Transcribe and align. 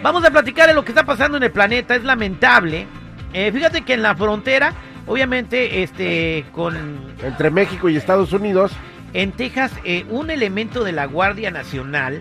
Vamos 0.00 0.24
a 0.24 0.30
platicar 0.30 0.68
de 0.68 0.74
lo 0.74 0.84
que 0.84 0.92
está 0.92 1.04
pasando 1.04 1.38
en 1.38 1.42
el 1.42 1.50
planeta, 1.50 1.96
es 1.96 2.04
lamentable. 2.04 2.86
Eh, 3.32 3.50
fíjate 3.50 3.82
que 3.82 3.94
en 3.94 4.02
la 4.02 4.14
frontera, 4.14 4.72
obviamente, 5.06 5.82
este, 5.82 6.44
con... 6.52 6.76
Entre 7.20 7.50
México 7.50 7.88
y 7.88 7.96
Estados 7.96 8.32
Unidos. 8.32 8.70
En 9.12 9.32
Texas, 9.32 9.72
eh, 9.84 10.06
un 10.08 10.30
elemento 10.30 10.84
de 10.84 10.92
la 10.92 11.06
Guardia 11.06 11.50
Nacional 11.50 12.20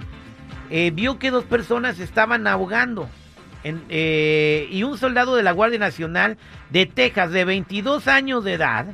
eh, 0.72 0.92
vio 0.92 1.20
que 1.20 1.30
dos 1.30 1.44
personas 1.44 2.00
estaban 2.00 2.48
ahogando. 2.48 3.10
y 3.64 4.84
un 4.84 4.98
soldado 4.98 5.36
de 5.36 5.44
la 5.44 5.52
Guardia 5.52 5.78
Nacional 5.78 6.38
de 6.72 6.88
Texas 6.88 7.32
de 7.32 7.46
22 7.46 8.08
años 8.08 8.44
de 8.44 8.54
edad, 8.54 8.88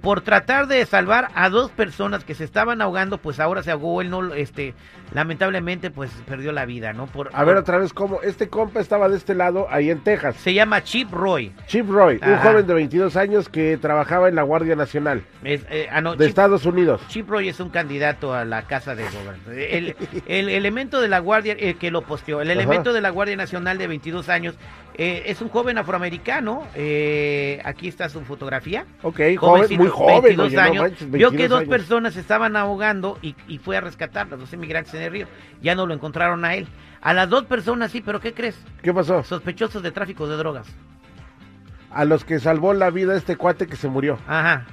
por 0.00 0.22
tratar 0.22 0.66
de 0.66 0.86
salvar 0.86 1.28
a 1.34 1.50
dos 1.50 1.70
personas 1.72 2.24
que 2.24 2.34
se 2.34 2.44
estaban 2.44 2.80
ahogando, 2.80 3.18
pues 3.18 3.38
ahora 3.38 3.62
se 3.62 3.70
ahogó, 3.70 4.00
él 4.00 4.08
no, 4.08 4.32
este, 4.32 4.74
lamentablemente 5.14 5.90
pues 5.90 6.10
perdió 6.26 6.52
la 6.52 6.64
vida, 6.66 6.92
¿no? 6.92 7.06
Por, 7.06 7.30
a 7.32 7.44
ver 7.44 7.56
otra 7.56 7.78
vez 7.78 7.92
cómo, 7.92 8.20
este 8.22 8.48
compa 8.48 8.80
estaba 8.80 9.08
de 9.08 9.16
este 9.16 9.34
lado, 9.34 9.66
ahí 9.70 9.90
en 9.90 10.00
Texas. 10.00 10.36
Se 10.36 10.54
llama 10.54 10.82
Chip 10.82 11.12
Roy. 11.12 11.52
Chip 11.66 11.88
Roy, 11.88 12.20
un 12.24 12.36
joven 12.38 12.66
de 12.66 12.74
22 12.74 13.16
años 13.16 13.48
que 13.48 13.76
trabajaba 13.78 14.28
en 14.28 14.34
la 14.34 14.42
Guardia 14.42 14.76
Nacional 14.76 15.22
eh, 15.44 15.88
ah, 15.90 16.02
de 16.16 16.26
Estados 16.26 16.66
Unidos. 16.66 17.00
Chip 17.08 17.28
Roy 17.28 17.48
es 17.48 17.60
un 17.60 17.70
candidato 17.70 18.34
a 18.34 18.44
la 18.44 18.62
casa 18.62 18.94
de 18.94 19.04
gobierno. 19.04 19.52
El, 19.52 19.96
el, 20.26 20.48
elemento 20.48 21.00
de 21.00 21.08
la 21.08 21.18
Guardia, 21.18 21.54
el 21.58 21.76
que 21.76 21.90
lo 21.90 22.02
posteó, 22.02 22.40
el 22.40 22.50
elemento 22.50 22.92
de 22.92 23.00
la 23.00 23.10
Guardia 23.10 23.36
Nacional 23.36 23.78
de 23.78 23.86
22 23.86 24.28
años, 24.28 24.54
eh, 25.00 25.30
es 25.30 25.40
un 25.40 25.48
joven 25.48 25.78
afroamericano, 25.78 26.66
eh, 26.74 27.60
aquí 27.64 27.86
está 27.86 28.08
su 28.08 28.20
fotografía. 28.22 28.84
Ok, 29.02 29.20
joven, 29.38 29.78
muy 29.78 29.86
joven. 29.86 30.36
22 30.36 30.56
años, 30.56 30.92
vio 31.08 31.30
que 31.30 31.46
dos 31.46 31.64
personas 31.64 32.16
estaban 32.16 32.56
ahogando 32.56 33.16
y, 33.22 33.36
y 33.46 33.58
fue 33.58 33.76
a 33.76 33.80
rescatarlas, 33.80 34.40
dos 34.40 34.52
inmigrantes 34.52 34.97
el 35.06 35.12
río. 35.12 35.26
Ya 35.62 35.74
no 35.74 35.86
lo 35.86 35.94
encontraron 35.94 36.44
a 36.44 36.54
él. 36.54 36.68
A 37.00 37.14
las 37.14 37.28
dos 37.28 37.44
personas 37.44 37.92
sí, 37.92 38.00
pero 38.00 38.20
¿qué 38.20 38.34
crees? 38.34 38.58
¿Qué 38.82 38.92
pasó? 38.92 39.22
Sospechosos 39.22 39.82
de 39.82 39.92
tráfico 39.92 40.26
de 40.26 40.36
drogas. 40.36 40.66
A 41.90 42.04
los 42.04 42.24
que 42.24 42.38
salvó 42.38 42.74
la 42.74 42.90
vida 42.90 43.16
este 43.16 43.36
cuate 43.36 43.66
que 43.66 43.76
se 43.76 43.88
murió. 43.88 44.18
Ajá. 44.26 44.66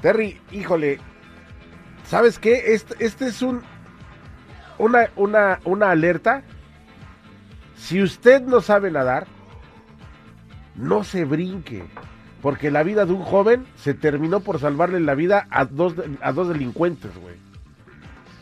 Terry, 0.00 0.40
híjole, 0.52 1.00
¿sabes 2.04 2.38
qué? 2.38 2.74
Este, 2.74 3.04
este 3.04 3.26
es 3.26 3.42
un 3.42 3.62
una, 4.78 5.08
una, 5.16 5.58
una 5.64 5.90
alerta. 5.90 6.42
Si 7.76 8.00
usted 8.00 8.42
no 8.42 8.60
sabe 8.60 8.90
nadar, 8.90 9.26
no 10.76 11.02
se 11.02 11.24
brinque. 11.24 11.84
Porque 12.40 12.70
la 12.70 12.84
vida 12.84 13.04
de 13.04 13.12
un 13.12 13.22
joven 13.22 13.66
se 13.74 13.94
terminó 13.94 14.40
por 14.40 14.60
salvarle 14.60 15.00
la 15.00 15.16
vida 15.16 15.48
a 15.50 15.64
dos, 15.64 15.94
a 16.22 16.32
dos 16.32 16.48
delincuentes, 16.48 17.10
güey 17.18 17.47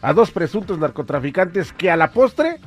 a 0.02 0.12
dos 0.12 0.30
presuntos 0.30 0.78
narcotraficantes 0.78 1.72
que 1.72 1.90
a 1.90 1.96
la 1.96 2.10
postre 2.10 2.60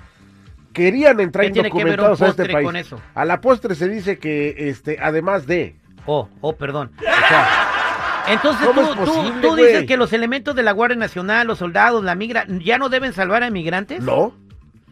querían 0.74 1.20
entrar 1.20 1.46
indocumentados 1.46 2.22
a 2.22 2.28
este 2.28 2.48
país. 2.50 2.70
eso? 2.76 3.00
A 3.14 3.26
la 3.26 3.42
postre 3.42 3.76
se 3.76 3.88
dice 3.88 4.20
que, 4.20 4.70
este, 4.70 4.98
además 5.02 5.48
de. 5.48 5.76
Oh, 6.06 6.30
oh, 6.42 6.56
perdón. 6.56 6.92
entonces 8.28 8.68
tú, 9.42 9.56
dices 9.56 9.86
que 9.86 9.98
los 9.98 10.14
elementos 10.14 10.56
de 10.56 10.64
la 10.64 10.72
Guardia 10.72 10.98
Nacional, 10.98 11.48
los 11.48 11.60
soldados, 11.60 12.04
la 12.04 12.16
migra, 12.16 12.46
ya 12.48 12.78
no 12.78 12.90
deben 12.90 13.14
salvar 13.14 13.44
a 13.44 13.48
inmigrantes. 13.48 14.02
No. 14.02 14.34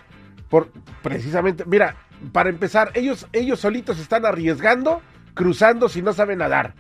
Por, 0.50 0.72
precisamente, 1.04 1.66
mira, 1.68 1.98
para 2.32 2.50
empezar, 2.50 2.90
ellos, 2.96 3.28
ellos 3.32 3.60
solitos 3.60 4.00
están 4.00 4.26
arriesgando, 4.26 5.04
cruzando 5.36 5.88
si 5.88 6.02
no 6.02 6.14
saben 6.14 6.40
nadar. 6.40 6.74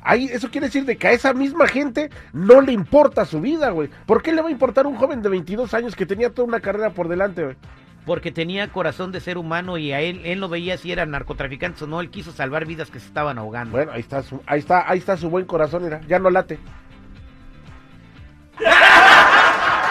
Ahí, 0.00 0.30
eso 0.32 0.50
quiere 0.50 0.68
decir 0.68 0.86
de 0.86 0.96
que 0.96 1.08
a 1.08 1.12
esa 1.12 1.34
misma 1.34 1.68
gente 1.68 2.08
no 2.32 2.62
le 2.62 2.72
importa 2.72 3.26
su 3.26 3.42
vida, 3.42 3.68
güey. 3.68 3.90
¿Por 4.06 4.22
qué 4.22 4.32
le 4.32 4.40
va 4.40 4.48
a 4.48 4.52
importar 4.52 4.86
un 4.86 4.96
joven 4.96 5.20
de 5.20 5.28
22 5.28 5.74
años 5.74 5.94
que 5.94 6.06
tenía 6.06 6.30
toda 6.30 6.48
una 6.48 6.60
carrera 6.60 6.88
por 6.88 7.08
delante, 7.08 7.44
güey? 7.44 7.56
Porque 8.06 8.30
tenía 8.30 8.68
corazón 8.68 9.10
de 9.10 9.20
ser 9.20 9.36
humano 9.36 9.76
y 9.76 9.92
a 9.92 10.00
él, 10.00 10.22
él 10.24 10.38
no 10.38 10.48
veía 10.48 10.78
si 10.78 10.92
eran 10.92 11.10
narcotraficantes 11.10 11.82
o 11.82 11.86
no, 11.88 12.00
él 12.00 12.08
quiso 12.08 12.30
salvar 12.30 12.64
vidas 12.64 12.88
que 12.88 13.00
se 13.00 13.08
estaban 13.08 13.36
ahogando. 13.36 13.72
Bueno, 13.72 13.92
ahí 13.92 14.00
está 14.00 14.22
su, 14.22 14.40
ahí 14.46 14.60
está, 14.60 14.88
ahí 14.88 14.98
está 14.98 15.16
su 15.16 15.28
buen 15.28 15.44
corazón, 15.44 15.82
mira, 15.82 16.00
ya 16.06 16.18
no 16.20 16.30
late. 16.30 16.58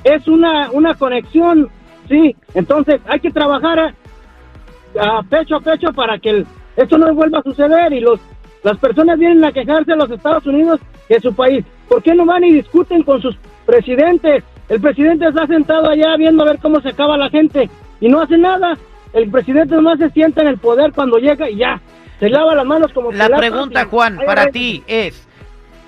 Es 0.02 0.26
una, 0.26 0.70
una 0.72 0.94
conexión, 0.94 1.68
sí. 2.08 2.34
Entonces 2.54 3.00
hay 3.06 3.20
que 3.20 3.30
trabajar 3.30 3.78
a, 3.78 5.22
pecho 5.30 5.56
a 5.56 5.60
pecho 5.60 5.92
para 5.92 6.18
que 6.18 6.44
esto 6.76 6.98
no 6.98 7.14
vuelva 7.14 7.38
a 7.38 7.42
suceder 7.42 7.92
y 7.92 8.00
los 8.00 8.20
las 8.64 8.78
personas 8.78 9.18
vienen 9.18 9.44
a 9.44 9.52
quejarse 9.52 9.92
a 9.92 9.96
los 9.96 10.10
Estados 10.10 10.46
Unidos 10.46 10.80
de 11.08 11.20
su 11.20 11.34
país. 11.34 11.64
¿Por 11.86 12.02
qué 12.02 12.14
no 12.14 12.24
van 12.24 12.44
y 12.44 12.52
discuten 12.52 13.02
con 13.02 13.20
sus 13.20 13.36
presidentes? 13.66 14.42
El 14.70 14.80
presidente 14.80 15.28
está 15.28 15.46
sentado 15.46 15.90
allá 15.90 16.16
viendo 16.16 16.42
a 16.42 16.46
ver 16.46 16.58
cómo 16.60 16.80
se 16.80 16.88
acaba 16.88 17.18
la 17.18 17.28
gente 17.28 17.68
y 18.00 18.08
no 18.08 18.22
hace 18.22 18.38
nada. 18.38 18.76
El 19.12 19.30
presidente 19.30 19.74
nomás 19.74 19.98
se 19.98 20.10
sienta 20.10 20.40
en 20.40 20.48
el 20.48 20.58
poder 20.58 20.92
cuando 20.92 21.18
llega 21.18 21.48
y 21.48 21.56
ya. 21.56 21.80
Se 22.20 22.28
lava 22.28 22.54
las 22.54 22.66
manos 22.66 22.92
como 22.92 23.12
La 23.12 23.28
pregunta, 23.28 23.86
Juan, 23.86 24.18
Ay, 24.20 24.26
para 24.26 24.42
ay, 24.42 24.52
ti 24.52 24.84
es, 24.86 25.26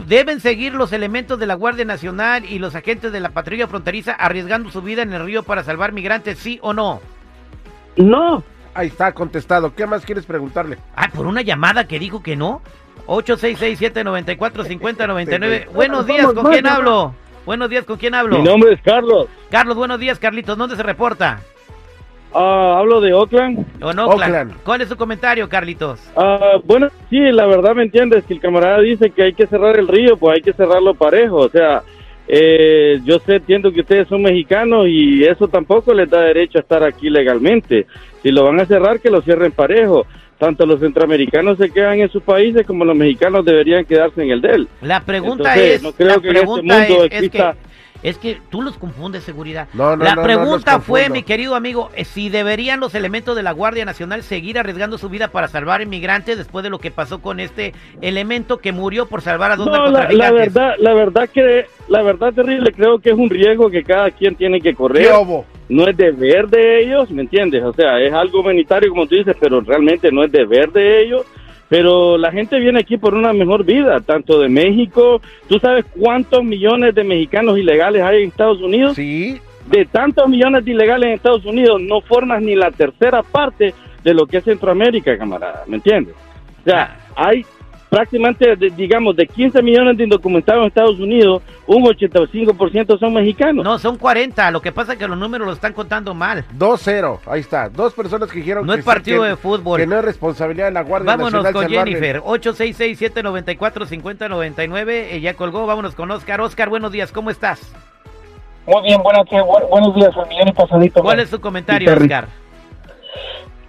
¿deben 0.06 0.40
seguir 0.40 0.74
los 0.74 0.92
elementos 0.92 1.38
de 1.38 1.46
la 1.46 1.54
Guardia 1.54 1.84
Nacional 1.84 2.44
y 2.44 2.58
los 2.58 2.74
agentes 2.74 3.12
de 3.12 3.20
la 3.20 3.30
patrulla 3.30 3.68
fronteriza 3.68 4.12
arriesgando 4.12 4.70
su 4.70 4.82
vida 4.82 5.02
en 5.02 5.12
el 5.12 5.24
río 5.24 5.44
para 5.44 5.62
salvar 5.62 5.92
migrantes, 5.92 6.38
sí 6.38 6.58
o 6.62 6.72
no? 6.72 7.00
No, 7.96 8.42
Ahí 8.76 8.86
está 8.88 9.12
contestado. 9.12 9.74
¿Qué 9.74 9.86
más 9.86 10.04
quieres 10.04 10.26
preguntarle? 10.26 10.76
Ah, 10.94 11.08
por 11.08 11.26
una 11.26 11.40
llamada 11.40 11.88
que 11.88 11.98
dijo 11.98 12.22
que 12.22 12.36
no. 12.36 12.60
8667-945099. 13.06 15.68
Buenos 15.72 16.06
días, 16.06 16.30
¿con 16.34 16.52
quién 16.52 16.66
hablo? 16.66 17.14
Buenos 17.46 17.70
días, 17.70 17.86
¿con 17.86 17.96
quién 17.96 18.14
hablo? 18.14 18.36
Mi 18.36 18.44
nombre 18.44 18.74
es 18.74 18.82
Carlos. 18.82 19.28
Carlos, 19.50 19.76
buenos 19.76 19.98
días, 19.98 20.18
Carlitos. 20.18 20.58
¿Dónde 20.58 20.76
se 20.76 20.82
reporta? 20.82 21.40
Ah, 22.38 22.76
hablo 22.80 23.00
de 23.00 23.14
Oakland. 23.14 23.64
¿O 23.80 23.94
no, 23.94 24.06
Oakland? 24.08 24.34
Oakland. 24.34 24.54
¿Cuál 24.62 24.82
es 24.82 24.88
su 24.90 24.96
comentario, 24.96 25.48
Carlitos? 25.48 26.00
Ah, 26.16 26.58
bueno, 26.64 26.88
sí, 27.08 27.18
la 27.18 27.46
verdad 27.46 27.74
me 27.74 27.84
entiendes. 27.84 28.24
que 28.24 28.34
el 28.34 28.40
camarada 28.40 28.80
dice 28.80 29.08
que 29.10 29.22
hay 29.22 29.32
que 29.32 29.46
cerrar 29.46 29.78
el 29.78 29.88
río, 29.88 30.18
pues 30.18 30.36
hay 30.36 30.42
que 30.42 30.52
cerrarlo 30.52 30.92
parejo. 30.94 31.36
O 31.36 31.48
sea, 31.48 31.82
eh, 32.28 33.00
yo 33.04 33.18
sé, 33.20 33.36
entiendo 33.36 33.72
que 33.72 33.80
ustedes 33.80 34.06
son 34.08 34.20
mexicanos 34.22 34.86
y 34.88 35.24
eso 35.24 35.48
tampoco 35.48 35.94
les 35.94 36.10
da 36.10 36.20
derecho 36.20 36.58
a 36.58 36.60
estar 36.60 36.82
aquí 36.82 37.08
legalmente. 37.08 37.86
Si 38.22 38.30
lo 38.30 38.44
van 38.44 38.60
a 38.60 38.66
cerrar, 38.66 39.00
que 39.00 39.10
lo 39.10 39.22
cierren 39.22 39.52
parejo. 39.52 40.06
Tanto 40.38 40.66
los 40.66 40.80
centroamericanos 40.80 41.56
se 41.56 41.70
quedan 41.70 41.98
en 42.00 42.10
sus 42.10 42.22
países 42.22 42.66
como 42.66 42.84
los 42.84 42.94
mexicanos 42.94 43.42
deberían 43.46 43.86
quedarse 43.86 44.22
en 44.22 44.30
el 44.32 44.42
de 44.42 44.48
él. 44.50 44.68
La 44.82 45.00
pregunta 45.00 45.54
Entonces, 45.54 45.76
es, 45.76 45.82
no 45.82 45.92
creo 45.92 46.08
la 46.08 46.20
que 46.20 46.28
en 46.28 46.36
este 46.36 46.46
mundo 46.46 46.74
es, 46.74 46.90
es 46.90 47.22
exista- 47.22 47.52
que 47.54 47.65
es 48.02 48.18
que 48.18 48.38
tú 48.50 48.62
los 48.62 48.76
confundes 48.78 49.24
seguridad. 49.24 49.68
No, 49.74 49.96
no, 49.96 50.04
la 50.04 50.14
no, 50.14 50.22
pregunta 50.22 50.80
fue, 50.80 51.08
mi 51.10 51.22
querido 51.22 51.54
amigo, 51.54 51.90
eh, 51.94 52.04
si 52.04 52.28
deberían 52.28 52.80
los 52.80 52.94
elementos 52.94 53.36
de 53.36 53.42
la 53.42 53.52
Guardia 53.52 53.84
Nacional 53.84 54.22
seguir 54.22 54.58
arriesgando 54.58 54.98
su 54.98 55.08
vida 55.08 55.28
para 55.28 55.48
salvar 55.48 55.82
inmigrantes 55.82 56.38
después 56.38 56.62
de 56.62 56.70
lo 56.70 56.78
que 56.78 56.90
pasó 56.90 57.20
con 57.20 57.40
este 57.40 57.74
elemento 58.00 58.58
que 58.58 58.72
murió 58.72 59.06
por 59.06 59.22
salvar 59.22 59.52
a 59.52 59.56
dos 59.56 59.66
No, 59.66 59.72
la, 59.72 59.78
narcotraficantes. 60.08 60.18
la 60.18 60.30
verdad, 60.32 60.74
la 60.78 60.94
verdad 60.94 61.28
que, 61.28 61.66
la 61.88 62.02
verdad 62.02 62.32
terrible, 62.32 62.72
creo 62.72 62.98
que 62.98 63.10
es 63.10 63.16
un 63.16 63.30
riesgo 63.30 63.70
que 63.70 63.82
cada 63.82 64.10
quien 64.10 64.34
tiene 64.36 64.60
que 64.60 64.70
¿Qué 64.70 64.74
correr. 64.76 65.12
obo? 65.12 65.44
no 65.68 65.88
es 65.88 65.96
deber 65.96 66.46
de 66.48 66.80
ellos, 66.80 67.10
¿me 67.10 67.22
entiendes? 67.22 67.62
O 67.64 67.72
sea, 67.72 68.00
es 68.00 68.12
algo 68.12 68.40
humanitario 68.40 68.88
como 68.90 69.06
tú 69.06 69.16
dices, 69.16 69.36
pero 69.40 69.60
realmente 69.60 70.12
no 70.12 70.22
es 70.22 70.30
deber 70.30 70.70
de 70.70 71.02
ellos. 71.02 71.24
Pero 71.68 72.16
la 72.16 72.30
gente 72.30 72.58
viene 72.60 72.80
aquí 72.80 72.96
por 72.96 73.14
una 73.14 73.32
mejor 73.32 73.64
vida, 73.64 74.00
tanto 74.00 74.40
de 74.40 74.48
México. 74.48 75.20
¿Tú 75.48 75.58
sabes 75.58 75.84
cuántos 75.98 76.44
millones 76.44 76.94
de 76.94 77.02
mexicanos 77.02 77.58
ilegales 77.58 78.02
hay 78.02 78.22
en 78.22 78.28
Estados 78.28 78.60
Unidos? 78.60 78.94
Sí. 78.94 79.40
De 79.66 79.84
tantos 79.84 80.28
millones 80.28 80.64
de 80.64 80.70
ilegales 80.70 81.08
en 81.08 81.14
Estados 81.14 81.44
Unidos, 81.44 81.80
no 81.80 82.00
formas 82.00 82.40
ni 82.40 82.54
la 82.54 82.70
tercera 82.70 83.22
parte 83.22 83.74
de 84.04 84.14
lo 84.14 84.26
que 84.26 84.36
es 84.36 84.44
Centroamérica, 84.44 85.18
camarada, 85.18 85.64
¿me 85.66 85.76
entiendes? 85.76 86.14
O 86.60 86.70
sea, 86.70 86.96
hay 87.16 87.44
prácticamente, 87.88 88.56
de- 88.56 88.70
digamos, 88.70 89.14
de 89.16 89.26
15 89.26 89.62
millones 89.62 89.96
de 89.96 90.04
indocumentados 90.04 90.62
en 90.62 90.68
Estados 90.68 90.98
Unidos, 90.98 91.42
un 91.66 91.84
85% 91.84 92.98
son 92.98 93.14
mexicanos. 93.14 93.64
No, 93.64 93.78
son 93.78 93.96
40. 93.96 94.50
Lo 94.50 94.60
que 94.60 94.72
pasa 94.72 94.92
es 94.94 94.98
que 94.98 95.06
los 95.08 95.16
números 95.18 95.46
lo 95.46 95.52
están 95.52 95.72
contando 95.72 96.14
mal. 96.14 96.44
2-0. 96.58 97.20
Ahí 97.26 97.40
está. 97.40 97.68
Dos 97.68 97.92
personas 97.94 98.30
que 98.30 98.38
dijeron 98.38 98.66
No 98.66 98.72
que 98.74 98.80
es 98.80 98.84
sí, 98.84 98.90
partido 98.90 99.22
que- 99.22 99.28
de 99.28 99.36
fútbol. 99.36 99.80
Que 99.80 99.86
no 99.86 99.98
es 99.98 100.04
responsabilidad 100.04 100.66
de 100.66 100.72
la 100.72 100.82
Guardia 100.82 101.12
Vámonos 101.12 101.32
Nacional. 101.42 101.52
con 101.52 101.62
salvarle. 101.64 101.92
Jennifer. 101.94 102.20
866-794-5099. 102.24 105.08
Ella 105.12 105.34
colgó. 105.34 105.66
Vámonos 105.66 105.94
con 105.94 106.10
Oscar. 106.10 106.40
Oscar, 106.40 106.68
buenos 106.68 106.92
días. 106.92 107.12
¿Cómo 107.12 107.30
estás? 107.30 107.60
Muy 108.66 108.82
bien, 108.82 109.00
buenas, 109.02 109.24
bu- 109.26 109.68
buenos 109.70 109.94
días, 109.94 110.10
al 110.16 110.26
millón 110.28 110.48
y 110.48 110.52
pasadito. 110.52 111.02
¿Cuál 111.02 111.16
man. 111.18 111.24
es 111.24 111.30
su 111.30 111.40
comentario. 111.40 111.92
Oscar? 111.92 112.26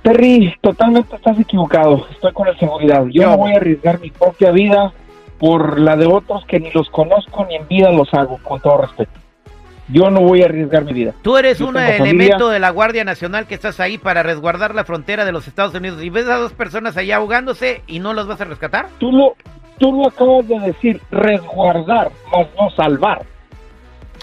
Terry, 0.08 0.56
totalmente 0.62 1.18
estás 1.18 1.38
equivocado. 1.38 2.08
Estoy 2.10 2.32
con 2.32 2.48
la 2.48 2.58
seguridad. 2.58 3.06
Yo 3.12 3.24
no 3.30 3.38
voy 3.38 3.52
a 3.52 3.58
arriesgar 3.58 4.00
mi 4.00 4.10
propia 4.10 4.52
vida 4.52 4.94
por 5.38 5.82
la 5.82 5.98
de 5.98 6.06
otros 6.06 6.46
que 6.46 6.62
ni 6.62 6.72
los 6.72 6.90
conozco 6.90 7.46
ni 7.46 7.56
en 7.56 7.68
vida 7.68 7.92
los 7.92 8.14
hago, 8.14 8.40
con 8.42 8.62
todo 8.62 8.78
respeto. 8.78 9.12
Yo 9.90 10.10
no 10.10 10.22
voy 10.22 10.44
a 10.44 10.46
arriesgar 10.46 10.86
mi 10.86 10.94
vida. 10.94 11.14
Tú 11.22 11.36
eres 11.36 11.60
Yo 11.60 11.68
un 11.68 11.76
elemento 11.76 12.06
familia. 12.06 12.38
de 12.54 12.60
la 12.60 12.70
Guardia 12.70 13.04
Nacional 13.04 13.48
que 13.48 13.56
estás 13.56 13.82
ahí 13.82 13.98
para 13.98 14.24
resguardar 14.24 14.74
la 14.74 14.86
frontera 14.86 15.26
de 15.26 15.34
los 15.34 15.46
Estados 15.46 15.74
Unidos 15.76 16.02
y 16.02 16.10
ves 16.10 16.28
a 16.30 16.38
dos 16.38 16.54
personas 16.54 16.96
allá 16.96 17.18
ahogándose 17.18 17.82
y 17.86 18.00
no 18.00 18.14
las 18.14 18.28
vas 18.28 18.40
a 18.40 18.46
rescatar. 18.46 18.88
Tú 19.00 19.12
lo, 19.12 19.36
tú 19.78 19.92
lo 19.92 20.08
acabas 20.08 20.48
de 20.48 20.60
decir, 20.60 21.02
resguardar, 21.12 22.12
más 22.32 22.48
no 22.58 22.70
salvar. 22.72 23.26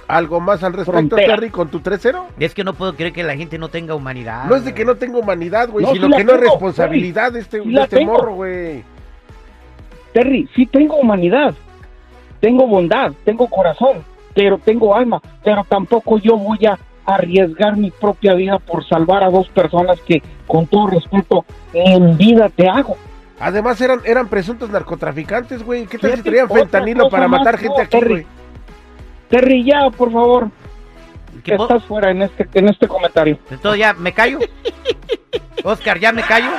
¿Algo 0.06 0.40
más 0.40 0.62
al 0.62 0.72
respecto, 0.72 0.92
Frontera. 0.92 1.34
Terry, 1.34 1.50
con 1.50 1.68
tu 1.68 1.80
3-0? 1.80 2.24
Es 2.38 2.54
que 2.54 2.64
no 2.64 2.74
puedo 2.74 2.94
creer 2.94 3.12
que 3.12 3.22
la 3.22 3.36
gente 3.36 3.58
no 3.58 3.68
tenga 3.68 3.94
humanidad. 3.94 4.44
No 4.44 4.56
es 4.56 4.64
de 4.64 4.74
que 4.74 4.84
no 4.84 4.96
tenga 4.96 5.18
humanidad, 5.18 5.70
güey, 5.70 5.86
No, 5.86 5.92
sino 5.92 6.10
que 6.10 6.24
no 6.24 6.34
es 6.34 6.40
responsabilidad 6.40 7.32
de 7.32 7.40
este, 7.40 7.62
sí 7.62 7.72
de 7.72 7.82
este 7.82 8.04
morro, 8.04 8.34
güey. 8.34 8.84
Terry, 10.12 10.48
sí 10.54 10.66
tengo 10.66 10.96
humanidad, 10.96 11.54
tengo 12.40 12.66
bondad, 12.66 13.12
tengo 13.24 13.48
corazón, 13.48 14.04
pero 14.34 14.58
tengo 14.58 14.94
alma, 14.94 15.20
pero 15.42 15.64
tampoco 15.68 16.18
yo 16.18 16.36
voy 16.36 16.66
a 16.66 16.78
arriesgar 17.06 17.76
mi 17.76 17.90
propia 17.90 18.34
vida 18.34 18.58
por 18.58 18.86
salvar 18.86 19.24
a 19.24 19.30
dos 19.30 19.48
personas 19.48 20.00
que, 20.02 20.22
con 20.46 20.66
todo 20.66 20.88
respeto, 20.88 21.44
en 21.72 22.16
vida 22.16 22.48
te 22.48 22.68
hago. 22.68 22.96
Además 23.40 23.80
eran, 23.80 24.00
eran 24.04 24.28
presuntos 24.28 24.70
narcotraficantes, 24.70 25.64
güey. 25.64 25.86
¿Qué 25.86 25.98
tal 25.98 26.16
si 26.16 26.22
traían 26.22 26.48
fentanilo 26.48 27.10
para 27.10 27.26
más, 27.26 27.40
matar 27.40 27.58
gente 27.58 27.76
no, 27.76 27.82
aquí, 27.82 27.98
Terry. 27.98 28.10
güey? 28.10 28.26
Terry, 29.28 29.64
ya, 29.64 29.90
por 29.90 30.12
favor, 30.12 30.48
Que 31.42 31.56
vos- 31.56 31.68
estás 31.70 31.84
fuera 31.88 32.10
en 32.10 32.22
este, 32.22 32.48
en 32.54 32.68
este 32.68 32.86
comentario. 32.88 33.38
Entonces 33.50 33.80
ya 33.80 33.92
me 33.94 34.12
callo. 34.12 34.38
Oscar, 35.64 35.98
ya 35.98 36.12
me 36.12 36.22
callo. 36.22 36.50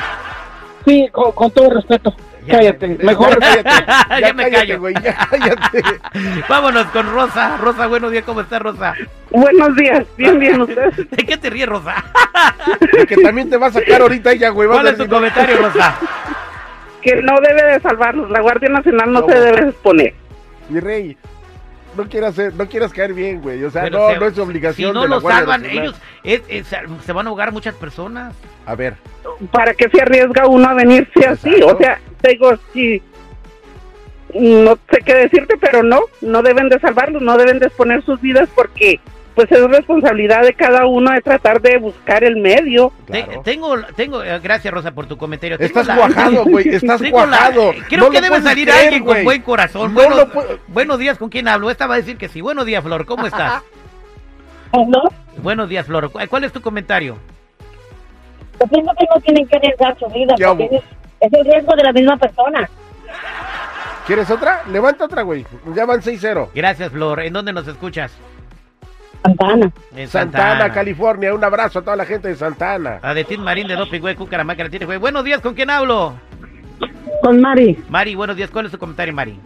Sí, 0.85 1.07
con, 1.11 1.31
con 1.31 1.49
todo 1.51 1.69
respeto, 1.71 2.15
Ya. 2.45 2.57
cállate, 2.57 2.87
mejor. 3.01 3.39
Cállate, 3.39 4.21
Ya 4.21 4.33
me 4.33 4.43
cállate, 4.43 4.67
callo. 4.67 4.79
güey, 4.79 4.93
ya 5.03 5.15
cállate. 5.29 5.83
Vámonos 6.49 6.85
con 6.87 7.11
Rosa. 7.11 7.57
Rosa, 7.57 7.87
buenos 7.87 8.11
días. 8.11 8.23
¿Cómo 8.23 8.41
está 8.41 8.59
Rosa? 8.59 8.93
Buenos 9.31 9.75
días, 9.75 10.05
bien, 10.17 10.37
bien, 10.39 10.61
ustedes. 10.61 10.95
¿De 11.09 11.25
qué 11.25 11.37
te 11.37 11.49
ríes, 11.49 11.67
Rosa? 11.67 12.03
De 12.91 13.05
que 13.07 13.15
también 13.17 13.49
te 13.49 13.57
va 13.57 13.67
a 13.67 13.71
sacar 13.71 14.01
ahorita 14.01 14.31
ella, 14.31 14.49
güey. 14.49 14.67
¿Cuál 14.69 14.87
es 14.87 14.97
tu 14.97 15.05
no, 15.05 15.09
comentario, 15.15 15.57
Rosa? 15.57 15.95
Que 17.01 17.15
no 17.21 17.33
debe 17.41 17.63
de 17.73 17.79
salvarlos, 17.81 18.29
la 18.29 18.41
Guardia 18.41 18.69
Nacional 18.69 19.11
no 19.11 19.21
¿Cómo? 19.21 19.33
se 19.33 19.39
debe 19.39 19.69
exponer. 19.69 20.13
Mi 20.69 20.79
rey, 20.79 21.17
no 21.95 22.07
quieras, 22.09 22.35
ser, 22.35 22.53
no 22.53 22.67
quieras 22.67 22.91
caer 22.93 23.13
bien, 23.13 23.41
güey. 23.41 23.63
O 23.63 23.71
sea, 23.71 23.83
Pero 23.83 23.99
no, 23.99 24.09
se- 24.13 24.19
no 24.19 24.25
es 24.27 24.37
obligación 24.39 24.89
Si 24.91 24.93
no 24.93 25.01
de 25.03 25.09
la 25.09 25.15
lo 25.15 25.21
Guardia 25.21 25.39
salvan, 25.41 25.61
Nacional. 25.63 25.83
ellos 25.85 26.01
es- 26.23 26.41
es- 26.49 26.67
se 27.05 27.13
van 27.13 27.25
a 27.25 27.29
ahogar 27.29 27.51
muchas 27.51 27.75
personas. 27.75 28.33
A 28.65 28.75
ver, 28.75 28.95
¿Para 29.51 29.73
qué 29.73 29.89
se 29.89 30.01
arriesga 30.01 30.47
uno 30.47 30.67
a 30.69 30.73
venirse 30.73 31.25
así? 31.27 31.53
O 31.63 31.77
sea, 31.77 31.99
te 32.21 32.31
digo, 32.31 32.57
si 32.73 33.01
no 34.33 34.77
sé 34.89 34.99
qué 35.05 35.13
decirte, 35.13 35.55
pero 35.59 35.83
no, 35.83 36.01
no 36.21 36.41
deben 36.41 36.69
de 36.69 36.79
salvarlos, 36.79 37.21
no 37.21 37.37
deben 37.37 37.59
de 37.59 37.67
exponer 37.67 38.03
sus 38.03 38.19
vidas 38.21 38.49
porque 38.55 38.99
pues 39.35 39.51
es 39.51 39.61
responsabilidad 39.67 40.41
de 40.43 40.53
cada 40.53 40.85
uno 40.87 41.11
de 41.11 41.21
tratar 41.21 41.61
de 41.61 41.77
buscar 41.77 42.23
el 42.23 42.37
medio. 42.37 42.91
Claro. 43.05 43.41
tengo, 43.43 43.75
tengo, 43.95 44.23
eh, 44.23 44.39
gracias 44.39 44.73
Rosa 44.73 44.91
por 44.93 45.05
tu 45.07 45.17
comentario. 45.17 45.57
Tengo 45.57 45.67
Estás 45.67 45.87
la- 45.87 45.95
cuajado, 45.95 46.45
güey, 46.45 46.67
estás 46.73 47.01
la- 47.01 47.11
cuajado. 47.11 47.73
creo 47.89 48.05
No 48.05 48.09
que 48.11 48.17
lo 48.21 48.23
debe 48.23 48.41
salir 48.41 48.67
creer, 48.67 48.83
alguien 48.85 49.03
con 49.03 49.23
buen 49.25 49.41
corazón. 49.41 49.93
No 49.93 50.01
buenos, 50.01 50.33
lo 50.33 50.59
buenos 50.69 50.99
días, 50.99 51.17
¿con 51.17 51.29
quién 51.29 51.47
hablo? 51.47 51.69
Esta 51.69 51.85
va 51.87 51.95
a 51.95 51.97
decir 51.97 52.17
que 52.17 52.29
sí. 52.29 52.39
Buenos 52.41 52.65
días, 52.65 52.83
Flor, 52.83 53.05
¿cómo 53.05 53.25
estás? 53.27 53.61
¿no? 54.73 55.03
Buenos 55.37 55.69
días, 55.69 55.85
Flor. 55.85 56.11
¿Cu- 56.11 56.19
¿Cuál 56.29 56.43
es 56.45 56.51
tu 56.51 56.61
comentario? 56.61 57.17
Yo 58.59 58.67
pienso 58.67 58.91
que 58.97 59.05
no 59.13 59.21
tienen 59.21 59.47
que 59.47 59.57
arriesgar 59.57 59.97
su 59.99 60.07
vida, 60.07 60.33
Ya, 60.37 60.47
porque 60.49 60.77
es, 60.77 60.83
es 61.19 61.33
el 61.33 61.45
riesgo 61.45 61.75
de 61.75 61.83
la 61.83 61.91
misma 61.91 62.17
persona. 62.17 62.69
¿Quieres 64.07 64.29
otra? 64.29 64.63
Levanta 64.71 65.05
otra, 65.05 65.23
güey. 65.23 65.45
Ya 65.73 65.85
van 65.85 66.01
6-0. 66.01 66.49
Gracias, 66.53 66.91
Flor. 66.91 67.21
¿En 67.21 67.33
dónde 67.33 67.51
nos 67.53 67.67
escuchas? 67.67 68.11
Santana. 69.25 69.71
En 69.95 70.07
Santana, 70.07 70.71
California. 70.71 71.33
Un 71.33 71.43
abrazo 71.43 71.79
a 71.79 71.81
toda 71.81 71.95
la 71.95 72.05
gente 72.05 72.27
de 72.27 72.35
Santana. 72.35 72.99
A 73.01 73.13
de 73.13 73.23
Tin 73.23 73.41
Marín 73.41 73.67
de 73.67 73.75
Doping, 73.75 73.99
güey, 74.01 74.15
Cucaramaca, 74.15 74.63
la 74.63 74.69
tiene, 74.69 74.85
güey. 74.85 74.97
Buenos 74.99 75.23
días, 75.23 75.41
¿con 75.41 75.53
quién 75.55 75.69
hablo? 75.69 76.13
Con 77.23 77.41
Mari. 77.41 77.77
Mari, 77.89 78.13
buenos 78.15 78.35
días. 78.35 78.51
¿Cuál 78.51 78.65
es 78.67 78.71
tu 78.71 78.77
comentario, 78.77 79.13
Mari? 79.13 79.39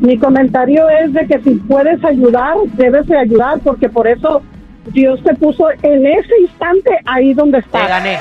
Mi 0.00 0.18
comentario 0.18 0.88
es 0.88 1.12
de 1.12 1.26
que 1.26 1.38
si 1.42 1.50
puedes 1.56 2.02
ayudar, 2.04 2.54
debes 2.74 3.06
de 3.06 3.18
ayudar, 3.18 3.58
porque 3.62 3.88
por 3.88 4.06
eso 4.08 4.42
Dios 4.86 5.22
te 5.22 5.34
puso 5.34 5.66
en 5.82 6.06
ese 6.06 6.40
instante 6.40 6.90
ahí 7.04 7.34
donde 7.34 7.60
Te 7.60 7.66
estás. 7.66 7.88
gané. 7.88 8.18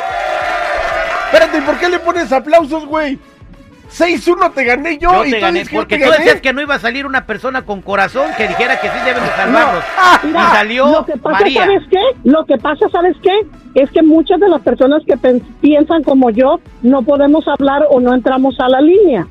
Espérate, 1.26 1.58
¿y 1.60 1.62
por 1.62 1.78
qué 1.80 1.90
le 1.90 2.00
pones 2.00 2.32
aplausos, 2.32 2.86
güey? 2.86 3.18
6-1 3.92 4.54
te 4.54 4.64
gané 4.64 4.98
yo. 4.98 5.12
Yo 5.12 5.26
y 5.26 5.32
te 5.32 5.36
tú 5.38 5.42
gané 5.42 5.66
porque 5.72 5.98
te 5.98 6.06
tú 6.06 6.10
gané. 6.12 6.24
decías 6.24 6.42
que 6.42 6.54
no 6.54 6.62
iba 6.62 6.76
a 6.76 6.80
salir 6.80 7.06
una 7.06 7.26
persona 7.26 7.64
con 7.64 7.82
corazón 7.82 8.32
que 8.38 8.48
dijera 8.48 8.80
que 8.80 8.88
sí 8.88 8.96
deben 9.06 9.24
de 9.24 9.30
salvarlos. 9.32 9.84
Mira, 10.24 10.40
y 10.44 10.56
salió 10.56 10.88
lo 10.92 11.06
que 11.06 11.18
pasa, 11.18 11.40
María. 11.40 11.62
¿sabes 11.66 11.84
qué? 11.90 12.02
Lo 12.24 12.46
que 12.46 12.58
pasa, 12.58 12.86
¿sabes 12.92 13.16
qué? 13.22 13.32
Es 13.76 13.92
que 13.92 14.02
muchas 14.02 14.40
de 14.40 14.50
las 14.50 14.62
personas 14.62 15.02
que 15.06 15.18
piensan 15.62 16.04
como 16.04 16.30
yo 16.30 16.60
no 16.82 17.02
podemos 17.04 17.46
hablar 17.48 17.84
o 17.90 18.00
no 18.00 18.14
entramos 18.14 18.60
a 18.60 18.70
la 18.70 18.82
línea. 18.82 19.28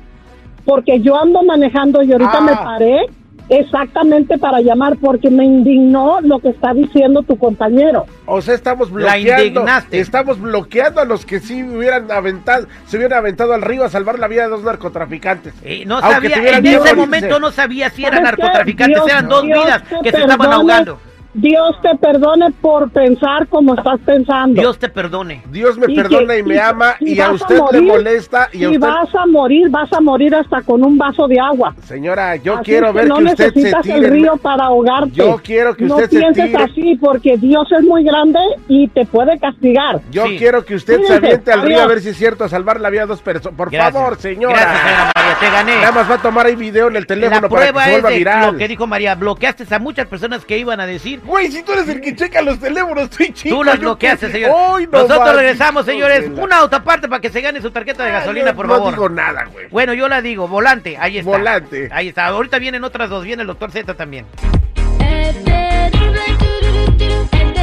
Porque 0.65 0.99
yo 1.01 1.19
ando 1.19 1.41
manejando 1.43 2.03
y 2.03 2.11
ahorita 2.11 2.37
Ah. 2.37 2.41
me 2.41 2.55
paré 2.55 3.05
exactamente 3.51 4.37
para 4.37 4.61
llamar 4.61 4.97
porque 4.97 5.29
me 5.29 5.43
indignó 5.45 6.19
lo 6.21 6.39
que 6.39 6.49
está 6.49 6.73
diciendo 6.73 7.21
tu 7.21 7.37
compañero. 7.37 8.05
O 8.25 8.41
sea, 8.41 8.55
estamos 8.55 8.89
La 8.91 9.13
bloqueando. 9.15 9.43
indignaste. 9.43 9.99
Estamos 9.99 10.39
bloqueando 10.39 11.01
a 11.01 11.05
los 11.05 11.25
que 11.25 11.39
sí 11.39 11.61
hubieran 11.63 12.11
aventado, 12.11 12.67
se 12.87 12.97
hubieran 12.97 13.19
aventado 13.19 13.53
al 13.53 13.61
río 13.61 13.83
a 13.83 13.89
salvar 13.89 14.17
la 14.19 14.27
vida 14.27 14.43
de 14.43 14.49
dos 14.49 14.63
narcotraficantes. 14.63 15.53
Eh, 15.63 15.83
no 15.85 15.97
Aunque 15.99 16.29
sabía, 16.29 16.57
en 16.57 16.65
ese 16.65 16.93
momento 16.95 17.39
no 17.39 17.51
sabía 17.51 17.89
si 17.89 18.05
eran 18.05 18.23
narcotraficantes, 18.23 18.95
Dios- 18.95 19.09
eran 19.09 19.27
dos 19.27 19.43
Dios 19.43 19.59
vidas 19.65 19.83
que 20.01 20.11
se 20.11 20.21
estaban 20.21 20.53
ahogando. 20.53 20.99
Dios 21.33 21.75
te 21.81 21.95
perdone 21.97 22.51
por 22.61 22.89
pensar 22.91 23.47
como 23.47 23.73
estás 23.75 23.99
pensando. 24.05 24.59
Dios 24.61 24.77
te 24.77 24.89
perdone. 24.89 25.41
Dios 25.49 25.77
me 25.77 25.91
Y 25.91 25.95
perdona 25.95 26.33
que- 26.33 26.39
y 26.39 26.43
me 26.43 26.55
y- 26.55 26.57
ama 26.57 26.95
y 26.99 27.13
y, 27.13 27.19
a 27.19 27.29
vas 27.29 27.41
a 27.41 27.45
usted 27.45 27.59
le 27.71 27.81
molesta 27.81 28.49
y 28.51 28.57
a 28.65 28.69
Si 28.69 28.75
usted... 28.75 28.79
vas 28.79 29.15
a 29.15 29.25
morir, 29.27 29.69
vas 29.69 29.91
a 29.93 30.01
morir 30.01 30.35
hasta 30.35 30.61
con 30.61 30.83
un 30.83 30.97
vaso 30.97 31.27
de 31.27 31.39
agua. 31.39 31.73
Señora, 31.83 32.35
yo 32.35 32.55
Así 32.55 32.65
quiero 32.65 32.87
es 32.87 32.93
que 32.93 32.99
ver 32.99 33.07
no 33.07 33.15
que 33.17 33.23
usted 33.25 33.37
se 33.37 33.43
necesitas 33.55 33.81
tire. 33.83 33.95
el 33.97 34.09
río 34.11 34.37
para 34.37 34.65
ahogarte. 34.65 35.11
Yo 35.11 35.39
quiero 35.43 35.75
que 35.75 35.85
no 35.85 35.95
usted 35.95 36.09
se 36.09 36.17
pienses 36.19 36.45
tire. 36.51 36.63
así 36.63 36.95
porque 36.99 37.37
Dios 37.37 37.67
es 37.71 37.83
muy 37.83 38.03
grande 38.03 38.39
y 38.67 38.87
te 38.89 39.05
puede 39.05 39.39
castigar. 39.39 40.01
Yo 40.11 40.25
Sí. 40.27 40.37
quiero 40.37 40.65
que 40.65 40.75
usted 40.75 41.01
se 41.03 41.13
aviente 41.13 41.51
al 41.51 41.61
río 41.61 41.81
a 41.81 41.87
ver 41.87 42.01
si 42.01 42.09
es 42.09 42.17
cierto, 42.17 42.43
a 42.43 42.49
salvar 42.49 42.79
la 42.81 42.89
vida 42.89 43.01
de 43.01 43.07
dos 43.07 43.21
personas. 43.21 43.57
Por 43.57 43.71
Gracias. 43.71 43.93
favor, 43.93 44.17
señora. 44.17 44.53
Gracias, 44.53 44.81
señora 44.81 45.11
Te 45.39 45.49
gané. 45.49 45.75
Nada 45.77 45.91
más 45.91 46.09
va 46.11 46.15
a 46.15 46.21
tomar 46.21 46.45
ahí 46.45 46.55
video 46.55 46.87
en 46.89 46.95
el 46.95 47.05
teléfono 47.07 47.41
La 47.41 47.49
para 47.49 47.65
que 47.67 47.71
prueba 47.73 47.83
se 47.83 47.89
es 47.89 47.93
vuelva 47.95 48.09
de 48.09 48.17
viral. 48.17 48.51
lo 48.53 48.57
que 48.57 48.67
dijo 48.67 48.87
María. 48.87 49.15
Bloqueaste 49.15 49.65
a 49.73 49.79
muchas 49.79 50.07
personas 50.07 50.45
que 50.45 50.57
iban 50.57 50.79
a 50.79 50.85
decir. 50.85 51.21
Güey, 51.23 51.51
si 51.51 51.63
tú 51.63 51.71
eres 51.73 51.87
el 51.89 52.01
que 52.01 52.15
checa 52.15 52.41
los 52.41 52.59
teléfonos, 52.59 53.05
estoy 53.05 53.33
chico. 53.33 53.55
Tú 53.55 53.63
los 53.63 53.79
bloqueaste, 53.79 54.27
qué- 54.27 54.33
señor. 54.33 54.51
No 54.51 54.79
Nosotros 55.01 55.35
regresamos, 55.35 55.85
señores. 55.85 56.29
la- 56.29 56.43
Una 56.43 56.57
autoparte 56.59 57.07
para 57.07 57.21
que 57.21 57.29
se 57.29 57.41
gane 57.41 57.61
su 57.61 57.71
tarjeta 57.71 58.03
de 58.03 58.09
Ah, 58.09 58.19
gasolina, 58.19 58.51
yo 58.51 58.55
por 58.55 58.67
no 58.67 58.75
favor. 58.75 58.93
digo 58.93 59.09
nada, 59.09 59.45
güey. 59.51 59.67
Bueno, 59.69 59.93
yo 59.93 60.07
la 60.07 60.21
digo. 60.21 60.47
Volante, 60.47 60.97
ahí 60.99 61.17
está. 61.19 61.31
Volante. 61.31 61.89
Ahí 61.91 62.09
está. 62.09 62.25
Ahorita 62.27 62.59
vienen 62.59 62.83
otras 62.83 63.09
dos. 63.09 63.23
Viene 63.23 63.41
el 63.41 63.47
doctor 63.47 63.71
Z 63.71 63.93
también. 63.95 64.25